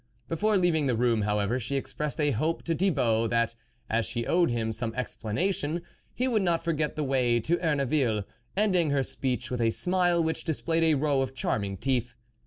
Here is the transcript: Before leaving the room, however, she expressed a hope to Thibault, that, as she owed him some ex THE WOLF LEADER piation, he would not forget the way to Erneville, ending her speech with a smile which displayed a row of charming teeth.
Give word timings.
Before 0.27 0.57
leaving 0.57 0.87
the 0.87 0.95
room, 0.95 1.21
however, 1.21 1.59
she 1.59 1.75
expressed 1.75 2.19
a 2.19 2.31
hope 2.31 2.63
to 2.63 2.73
Thibault, 2.73 3.27
that, 3.27 3.53
as 3.87 4.03
she 4.07 4.25
owed 4.25 4.49
him 4.49 4.71
some 4.71 4.95
ex 4.97 5.15
THE 5.15 5.27
WOLF 5.27 5.35
LEADER 5.35 5.45
piation, 5.45 5.81
he 6.15 6.27
would 6.27 6.41
not 6.41 6.63
forget 6.63 6.95
the 6.95 7.03
way 7.03 7.39
to 7.41 7.57
Erneville, 7.59 8.23
ending 8.57 8.89
her 8.89 9.03
speech 9.03 9.51
with 9.51 9.61
a 9.61 9.69
smile 9.69 10.19
which 10.23 10.43
displayed 10.43 10.83
a 10.85 10.95
row 10.95 11.21
of 11.21 11.35
charming 11.35 11.77
teeth. 11.77 12.17